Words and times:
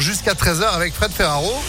jusqu'à 0.00 0.34
13h 0.34 0.64
avec 0.74 0.94
Fred 0.94 1.12
Ferraro. 1.12 1.62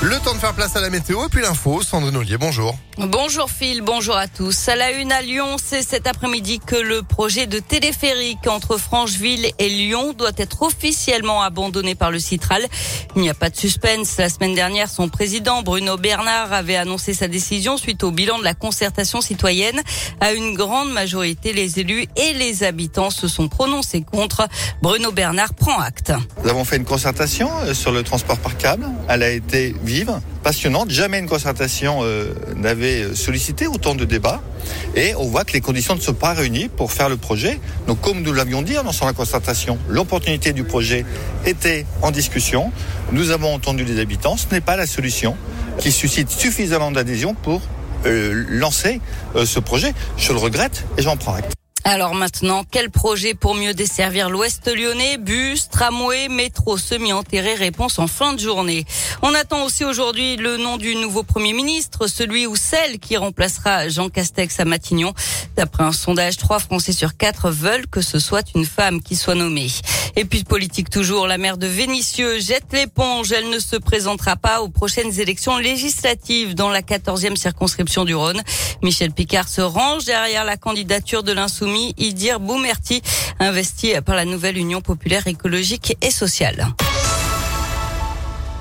Le 0.00 0.16
temps 0.20 0.32
de 0.32 0.38
faire 0.38 0.54
place 0.54 0.76
à 0.76 0.80
la 0.80 0.90
météo 0.90 1.26
et 1.26 1.28
puis 1.28 1.42
l'info. 1.42 1.82
Sandrine 1.82 2.16
Ollier, 2.16 2.36
bonjour. 2.38 2.76
Bonjour 2.98 3.48
Phil, 3.50 3.82
bonjour 3.82 4.16
à 4.16 4.26
tous. 4.26 4.68
À 4.68 4.76
la 4.76 4.90
une 4.92 5.12
à 5.12 5.22
Lyon, 5.22 5.56
c'est 5.62 5.82
cet 5.82 6.06
après-midi 6.08 6.58
que 6.58 6.74
le 6.74 7.02
projet 7.02 7.46
de 7.46 7.60
téléphérique 7.60 8.46
entre 8.48 8.76
Francheville 8.76 9.50
et 9.58 9.68
Lyon 9.68 10.14
doit 10.14 10.32
être 10.36 10.62
officiellement 10.62 11.42
abandonné 11.42 11.94
par 11.94 12.10
le 12.10 12.18
Citral. 12.18 12.66
Il 13.14 13.22
n'y 13.22 13.30
a 13.30 13.34
pas 13.34 13.50
de 13.50 13.56
suspense. 13.56 14.16
La 14.18 14.28
semaine 14.28 14.54
dernière, 14.54 14.88
son 14.88 15.08
président 15.08 15.62
Bruno 15.62 15.96
Bernard 15.96 16.52
avait 16.52 16.76
annoncé 16.76 17.14
sa 17.14 17.28
décision 17.28 17.76
suite 17.76 18.02
au 18.02 18.10
bilan 18.10 18.38
de 18.38 18.44
la 18.44 18.54
concertation 18.54 19.20
citoyenne. 19.20 19.80
À 20.20 20.32
une 20.32 20.54
grande 20.54 20.92
majorité, 20.92 21.52
les 21.52 21.78
élus 21.78 22.06
et 22.16 22.34
les 22.34 22.64
habitants 22.64 23.10
se 23.10 23.28
sont 23.28 23.48
prononcés 23.48 24.02
contre. 24.02 24.48
Bruno 24.82 25.12
Bernard 25.12 25.54
prend 25.54 25.78
acte. 25.78 26.12
Nous 26.42 26.50
avons 26.50 26.64
fait 26.64 26.76
une 26.76 26.84
concertation 26.84 27.48
euh, 27.62 27.74
sur 27.74 27.92
le 27.92 28.02
transport 28.02 28.38
par 28.38 28.56
câble. 28.56 28.86
Elle 29.08 29.22
a 29.22 29.30
été 29.30 29.74
passionnante. 30.42 30.90
Jamais 30.90 31.18
une 31.18 31.28
concertation 31.28 32.00
euh, 32.02 32.32
n'avait 32.56 33.14
sollicité 33.14 33.66
autant 33.66 33.94
de 33.94 34.04
débats. 34.04 34.40
Et 34.94 35.14
on 35.14 35.26
voit 35.26 35.44
que 35.44 35.52
les 35.52 35.60
conditions 35.60 35.94
ne 35.94 36.00
sont 36.00 36.14
pas 36.14 36.32
réunies 36.32 36.68
pour 36.68 36.92
faire 36.92 37.08
le 37.08 37.16
projet. 37.16 37.60
Donc 37.86 38.00
comme 38.00 38.22
nous 38.22 38.32
l'avions 38.32 38.62
dit 38.62 38.76
en 38.78 38.82
lançant 38.82 39.06
la 39.06 39.12
concertation, 39.12 39.78
l'opportunité 39.88 40.52
du 40.52 40.64
projet 40.64 41.04
était 41.46 41.86
en 42.02 42.10
discussion. 42.10 42.72
Nous 43.12 43.30
avons 43.30 43.54
entendu 43.54 43.84
les 43.84 44.00
habitants. 44.00 44.36
Ce 44.36 44.46
n'est 44.52 44.60
pas 44.60 44.76
la 44.76 44.86
solution 44.86 45.36
qui 45.78 45.92
suscite 45.92 46.30
suffisamment 46.30 46.90
d'adhésion 46.90 47.34
pour 47.34 47.62
euh, 48.06 48.44
lancer 48.48 49.00
euh, 49.36 49.46
ce 49.46 49.60
projet. 49.60 49.92
Je 50.16 50.32
le 50.32 50.38
regrette 50.38 50.84
et 50.96 51.02
j'en 51.02 51.16
prends 51.16 51.34
acte. 51.34 51.57
Alors 51.84 52.14
maintenant, 52.14 52.64
quel 52.70 52.90
projet 52.90 53.34
pour 53.34 53.54
mieux 53.54 53.72
desservir 53.72 54.28
l'Ouest 54.28 54.68
lyonnais? 54.68 55.16
Bus, 55.16 55.70
tramway, 55.70 56.28
métro 56.28 56.76
semi-enterré? 56.76 57.54
Réponse 57.54 57.98
en 57.98 58.06
fin 58.06 58.34
de 58.34 58.40
journée. 58.40 58.84
On 59.22 59.32
attend 59.34 59.64
aussi 59.64 59.84
aujourd'hui 59.84 60.36
le 60.36 60.58
nom 60.58 60.76
du 60.76 60.94
nouveau 60.96 61.22
Premier 61.22 61.52
ministre, 61.54 62.06
celui 62.06 62.46
ou 62.46 62.56
celle 62.56 62.98
qui 62.98 63.16
remplacera 63.16 63.88
Jean 63.88 64.10
Castex 64.10 64.60
à 64.60 64.64
Matignon. 64.64 65.14
D'après 65.58 65.82
un 65.82 65.90
sondage, 65.90 66.36
trois 66.36 66.60
Français 66.60 66.92
sur 66.92 67.16
quatre 67.16 67.50
veulent 67.50 67.88
que 67.88 68.00
ce 68.00 68.20
soit 68.20 68.46
une 68.54 68.64
femme 68.64 69.02
qui 69.02 69.16
soit 69.16 69.34
nommée. 69.34 69.66
Et 70.14 70.24
puis 70.24 70.44
politique 70.44 70.88
toujours, 70.88 71.26
la 71.26 71.36
maire 71.36 71.58
de 71.58 71.66
Vénissieux 71.66 72.38
jette 72.38 72.72
l'éponge. 72.72 73.32
Elle 73.32 73.50
ne 73.50 73.58
se 73.58 73.74
présentera 73.74 74.36
pas 74.36 74.60
aux 74.60 74.68
prochaines 74.68 75.18
élections 75.18 75.58
législatives 75.58 76.54
dans 76.54 76.70
la 76.70 76.80
14e 76.80 77.34
circonscription 77.34 78.04
du 78.04 78.14
Rhône. 78.14 78.40
Michel 78.84 79.10
Picard 79.10 79.48
se 79.48 79.60
range 79.60 80.04
derrière 80.04 80.44
la 80.44 80.56
candidature 80.56 81.24
de 81.24 81.32
l'insoumis 81.32 81.92
Idir 81.98 82.38
Boumerti, 82.38 83.02
investi 83.40 83.94
par 84.06 84.14
la 84.14 84.26
nouvelle 84.26 84.58
Union 84.58 84.80
populaire 84.80 85.26
écologique 85.26 85.96
et 86.00 86.12
sociale. 86.12 86.68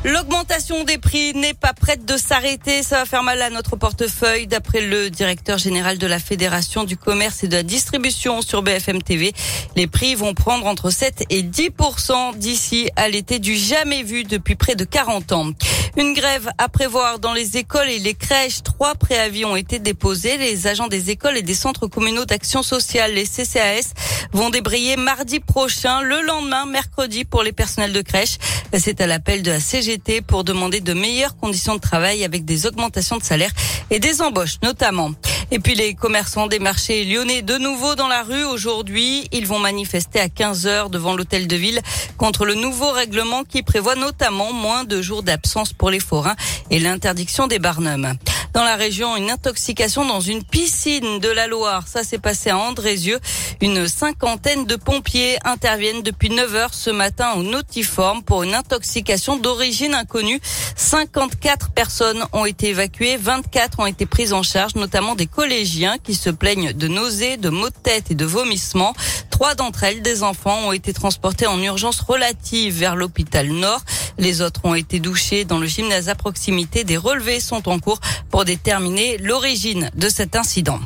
L'augmentation 0.03 0.83
des 0.83 0.99
prix 0.99 1.33
n'est 1.33 1.55
pas 1.55 1.73
prête 1.73 2.05
de 2.05 2.17
s'arrêter. 2.17 2.83
Ça 2.83 2.99
va 2.99 3.05
faire 3.05 3.23
mal 3.23 3.41
à 3.41 3.49
notre 3.49 3.75
portefeuille. 3.75 4.47
D'après 4.47 4.81
le 4.81 5.09
directeur 5.09 5.57
général 5.57 5.97
de 5.97 6.07
la 6.07 6.19
Fédération 6.19 6.83
du 6.83 6.95
commerce 6.97 7.43
et 7.43 7.47
de 7.47 7.55
la 7.55 7.63
distribution 7.63 8.41
sur 8.41 8.61
BFM 8.61 9.01
TV, 9.01 9.33
les 9.75 9.87
prix 9.87 10.15
vont 10.15 10.33
prendre 10.33 10.67
entre 10.67 10.91
7 10.91 11.25
et 11.29 11.41
10% 11.41 12.37
d'ici 12.37 12.89
à 12.95 13.09
l'été 13.09 13.39
du 13.39 13.55
jamais 13.55 14.03
vu 14.03 14.23
depuis 14.23 14.55
près 14.55 14.75
de 14.75 14.85
40 14.85 15.31
ans. 15.31 15.47
Une 15.97 16.13
grève 16.13 16.47
à 16.59 16.69
prévoir 16.69 17.17
dans 17.17 17.33
les 17.33 17.57
écoles 17.57 17.89
et 17.89 17.97
les 17.97 18.13
crèches. 18.13 18.61
Trois 18.61 18.93
préavis 18.93 19.45
ont 19.45 19.55
été 19.55 19.79
déposés. 19.79 20.37
Les 20.37 20.67
agents 20.67 20.87
des 20.87 21.09
écoles 21.09 21.37
et 21.37 21.41
des 21.41 21.55
centres 21.55 21.87
communaux 21.87 22.25
d'action 22.25 22.61
sociale, 22.61 23.15
les 23.15 23.25
CCAS, 23.25 23.93
vont 24.31 24.51
débrayer 24.51 24.95
mardi 24.95 25.39
prochain, 25.39 26.01
le 26.01 26.21
lendemain, 26.21 26.67
mercredi, 26.67 27.25
pour 27.25 27.41
les 27.41 27.51
personnels 27.51 27.93
de 27.93 28.01
crèche. 28.03 28.37
C'est 28.77 29.01
à 29.01 29.07
l'appel 29.07 29.41
de 29.41 29.49
la 29.49 29.59
CGT 29.59 30.21
pour 30.21 30.43
demander 30.43 30.81
de 30.81 30.93
meilleures 30.93 31.35
conditions 31.35 31.73
de 31.73 31.81
travail 31.81 32.23
avec 32.23 32.45
des 32.45 32.67
augmentations 32.67 33.17
de 33.17 33.23
salaire 33.23 33.51
et 33.89 33.99
des 33.99 34.21
embauches 34.21 34.57
notamment. 34.61 35.11
Et 35.49 35.59
puis 35.59 35.75
les 35.75 35.93
commerçants 35.93 36.47
des 36.47 36.59
marchés 36.59 37.05
lyonnais 37.05 37.41
de 37.41 37.57
nouveau 37.57 37.95
dans 37.95 38.09
la 38.09 38.23
rue 38.23 38.43
aujourd'hui. 38.43 39.27
Ils 39.31 39.47
vont 39.47 39.59
manifester 39.59 40.19
à 40.19 40.27
15 40.27 40.67
heures 40.67 40.89
devant 40.89 41.15
l'hôtel 41.15 41.47
de 41.47 41.55
ville 41.55 41.79
contre 42.17 42.45
le 42.45 42.53
nouveau 42.53 42.91
règlement 42.91 43.43
qui 43.43 43.63
prévoit 43.63 43.95
notamment 43.95 44.51
moins 44.51 44.83
de 44.83 45.01
jours 45.01 45.23
d'absence 45.23 45.71
pour 45.71 45.89
les 45.89 46.01
forains 46.01 46.35
et 46.69 46.79
l'interdiction 46.79 47.47
des 47.47 47.59
barnums. 47.59 48.13
Dans 48.57 48.63
la 48.63 48.75
région, 48.75 49.15
une 49.15 49.29
intoxication 49.29 50.03
dans 50.03 50.19
une 50.19 50.43
piscine 50.43 51.19
de 51.19 51.29
la 51.29 51.45
Loire. 51.45 51.87
Ça 51.87 52.03
s'est 52.03 52.17
passé 52.17 52.49
à 52.49 52.57
Andrézieux. 52.57 53.19
Une 53.61 53.87
cinquantaine 53.87 54.65
de 54.65 54.75
pompiers 54.75 55.37
interviennent 55.45 56.01
depuis 56.01 56.31
9 56.31 56.55
heures 56.55 56.73
ce 56.73 56.89
matin 56.89 57.33
au 57.35 57.43
Notiforme 57.43 58.23
pour 58.23 58.41
une 58.41 58.55
intoxication 58.55 59.37
d'origine 59.37 59.93
inconnue. 59.93 60.41
54 60.75 61.69
personnes 61.69 62.25
ont 62.33 62.45
été 62.45 62.69
évacuées, 62.69 63.15
24 63.17 63.79
ont 63.79 63.85
été 63.85 64.07
prises 64.07 64.33
en 64.33 64.41
charge, 64.41 64.73
notamment 64.73 65.13
des 65.13 65.27
collégiens 65.27 65.99
qui 65.99 66.15
se 66.15 66.31
plaignent 66.31 66.73
de 66.73 66.87
nausées, 66.87 67.37
de 67.37 67.49
maux 67.49 67.69
de 67.69 67.75
tête 67.83 68.09
et 68.09 68.15
de 68.15 68.25
vomissements. 68.25 68.95
Trois 69.29 69.53
d'entre 69.53 69.83
elles, 69.83 70.01
des 70.01 70.23
enfants, 70.23 70.57
ont 70.65 70.71
été 70.71 70.93
transportés 70.93 71.45
en 71.45 71.61
urgence 71.61 71.99
relative 71.99 72.75
vers 72.75 72.95
l'hôpital 72.95 73.49
Nord. 73.49 73.81
Les 74.17 74.41
autres 74.41 74.61
ont 74.63 74.75
été 74.75 74.99
douchés 74.99 75.45
dans 75.45 75.59
le 75.59 75.67
gymnase 75.67 76.09
à 76.09 76.15
proximité. 76.15 76.83
Des 76.83 76.97
relevés 76.97 77.39
sont 77.39 77.67
en 77.69 77.79
cours 77.79 77.99
pour 78.29 78.45
déterminer 78.45 79.17
l'origine 79.17 79.91
de 79.95 80.09
cet 80.09 80.35
incident. 80.35 80.79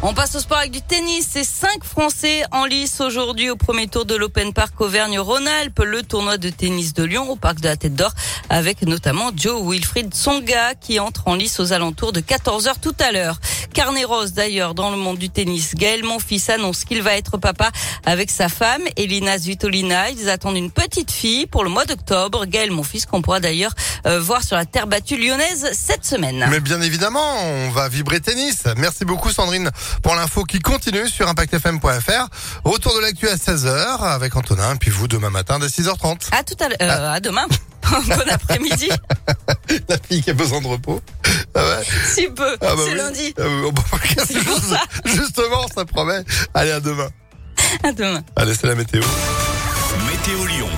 On 0.00 0.14
passe 0.14 0.36
au 0.36 0.38
sport 0.38 0.58
avec 0.58 0.70
du 0.70 0.80
tennis. 0.80 1.26
C'est 1.28 1.42
cinq 1.42 1.82
Français 1.82 2.44
en 2.52 2.66
lice 2.66 3.00
aujourd'hui 3.00 3.50
au 3.50 3.56
premier 3.56 3.88
tour 3.88 4.04
de 4.04 4.14
l'Open 4.14 4.52
Park 4.52 4.80
Auvergne-Rhône-Alpes, 4.80 5.80
le 5.84 6.04
tournoi 6.04 6.38
de 6.38 6.50
tennis 6.50 6.94
de 6.94 7.02
Lyon 7.02 7.28
au 7.28 7.34
Parc 7.34 7.58
de 7.58 7.66
la 7.66 7.76
Tête 7.76 7.96
d'Or, 7.96 8.12
avec 8.48 8.82
notamment 8.82 9.32
Joe 9.34 9.60
Wilfried 9.60 10.14
Songa 10.14 10.76
qui 10.80 11.00
entre 11.00 11.26
en 11.26 11.34
lice 11.34 11.58
aux 11.58 11.72
alentours 11.72 12.12
de 12.12 12.20
14 12.20 12.68
heures 12.68 12.78
tout 12.78 12.94
à 13.00 13.10
l'heure. 13.10 13.40
Carnet 13.74 14.04
rose 14.04 14.32
d'ailleurs 14.32 14.74
dans 14.74 14.90
le 14.90 14.96
monde 14.96 15.18
du 15.18 15.30
tennis. 15.30 15.74
Gaël, 15.74 16.04
mon 16.04 16.20
fils, 16.20 16.48
annonce 16.48 16.84
qu'il 16.84 17.02
va 17.02 17.16
être 17.16 17.36
papa 17.36 17.70
avec 18.06 18.30
sa 18.30 18.48
femme, 18.48 18.82
Elina 18.96 19.36
Zvitolina. 19.36 20.10
Ils 20.10 20.30
attendent 20.30 20.56
une 20.56 20.70
petite 20.70 21.10
fille 21.10 21.46
pour 21.46 21.64
le 21.64 21.70
mois 21.70 21.84
d'octobre. 21.84 22.46
Gaël, 22.46 22.70
mon 22.70 22.84
fils, 22.84 23.04
qu'on 23.04 23.20
pourra 23.20 23.40
d'ailleurs 23.40 23.74
euh, 24.06 24.20
voir 24.20 24.44
sur 24.44 24.56
la 24.56 24.64
terre 24.64 24.86
battue 24.86 25.16
lyonnaise 25.16 25.68
cette 25.72 26.04
semaine. 26.04 26.46
Mais 26.50 26.60
bien 26.60 26.80
évidemment, 26.80 27.42
on 27.42 27.70
va 27.70 27.88
vibrer 27.88 28.20
tennis. 28.20 28.62
Merci 28.76 29.04
beaucoup 29.04 29.30
Sandrine 29.30 29.70
pour 30.02 30.14
l'info 30.14 30.44
qui 30.44 30.58
continue 30.60 31.08
sur 31.08 31.28
impactfm.fr. 31.28 32.28
Retour 32.64 32.94
de 32.96 33.00
l'actu 33.00 33.28
à 33.28 33.36
16h 33.36 34.00
avec 34.02 34.34
Antonin, 34.36 34.76
puis 34.76 34.90
vous 34.90 35.08
demain 35.08 35.30
matin 35.30 35.58
dès 35.58 35.66
6h30. 35.66 36.28
À 36.32 36.42
tout 36.42 36.56
à 36.60 36.68
l'heure, 36.68 36.78
euh, 36.80 37.12
à 37.12 37.20
demain. 37.20 37.46
bon 37.88 38.30
après-midi. 38.30 38.90
La 39.88 39.96
fille 39.98 40.22
qui 40.22 40.30
a 40.30 40.34
besoin 40.34 40.60
de 40.60 40.66
repos. 40.66 41.00
Ah 41.54 41.60
ouais. 41.62 41.84
Si 42.06 42.28
peu, 42.28 42.56
Ah 42.60 42.74
bah 42.74 42.82
c'est 42.84 42.90
oui. 42.92 42.96
lundi. 42.98 43.34
Ah 43.38 43.42
bah, 43.44 43.70
bon, 43.72 43.82
C'est 44.26 44.44
pour 44.44 44.58
ça. 44.60 44.80
Justement, 45.06 45.66
ça 45.74 45.84
promet. 45.86 46.22
Allez, 46.52 46.72
à 46.72 46.80
demain. 46.80 47.08
À 47.82 47.92
demain. 47.92 48.22
Allez, 48.36 48.54
c'est 48.54 48.66
la 48.66 48.74
météo. 48.74 49.02
Météo 50.06 50.44
Lyon 50.46 50.68